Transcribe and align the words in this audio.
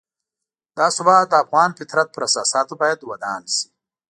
دا 0.77 0.87
ثبات 0.97 1.25
د 1.29 1.33
افغان 1.43 1.69
فطرت 1.79 2.07
پر 2.13 2.21
اساساتو 2.29 2.73
باید 2.81 2.99
ودان 3.09 3.41
شي. 3.55 3.67